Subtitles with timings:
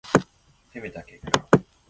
[0.73, 1.47] 攻めた結果